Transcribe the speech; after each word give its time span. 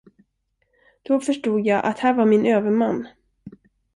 Då 1.03 1.19
förstod 1.19 1.61
jag, 1.65 1.85
att 1.85 1.99
här 1.99 2.13
var 2.13 2.25
min 2.25 2.45
överman. 2.45 3.07